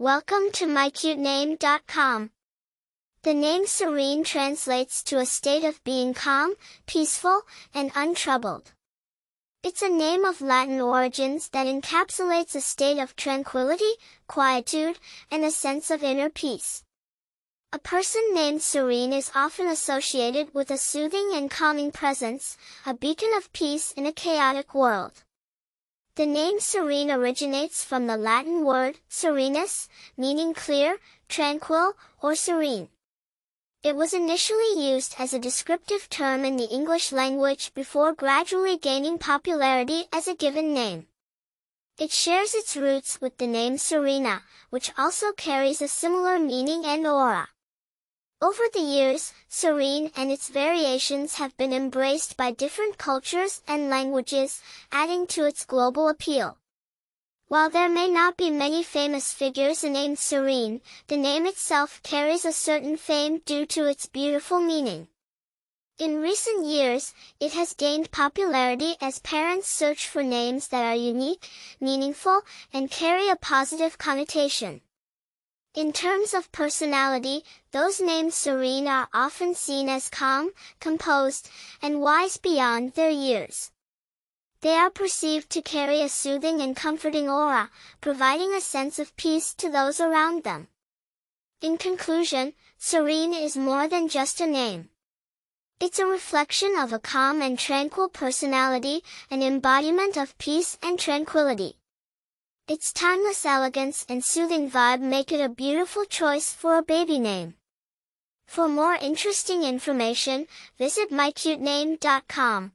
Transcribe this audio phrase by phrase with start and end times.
[0.00, 2.30] Welcome to mycutename.com.
[3.22, 6.54] The name Serene translates to a state of being calm,
[6.86, 7.42] peaceful,
[7.74, 8.72] and untroubled.
[9.62, 13.92] It's a name of Latin origins that encapsulates a state of tranquility,
[14.26, 14.98] quietude,
[15.30, 16.82] and a sense of inner peace.
[17.70, 22.56] A person named Serene is often associated with a soothing and calming presence,
[22.86, 25.24] a beacon of peace in a chaotic world.
[26.16, 30.98] The name Serene originates from the Latin word serenus, meaning clear,
[31.28, 32.88] tranquil, or serene.
[33.82, 39.18] It was initially used as a descriptive term in the English language before gradually gaining
[39.18, 41.06] popularity as a given name.
[41.96, 47.06] It shares its roots with the name Serena, which also carries a similar meaning and
[47.06, 47.48] aura.
[48.42, 54.62] Over the years, Serene and its variations have been embraced by different cultures and languages,
[54.90, 56.56] adding to its global appeal.
[57.48, 62.52] While there may not be many famous figures named Serene, the name itself carries a
[62.52, 65.08] certain fame due to its beautiful meaning.
[65.98, 71.50] In recent years, it has gained popularity as parents search for names that are unique,
[71.78, 72.40] meaningful,
[72.72, 74.80] and carry a positive connotation.
[75.74, 81.48] In terms of personality, those named serene are often seen as calm, composed,
[81.80, 83.70] and wise beyond their years.
[84.62, 89.54] They are perceived to carry a soothing and comforting aura, providing a sense of peace
[89.54, 90.66] to those around them.
[91.62, 94.90] In conclusion, serene is more than just a name.
[95.78, 101.79] It's a reflection of a calm and tranquil personality, an embodiment of peace and tranquility.
[102.68, 107.54] Its timeless elegance and soothing vibe make it a beautiful choice for a baby name.
[108.46, 110.46] For more interesting information,
[110.78, 112.72] visit mycutename.com.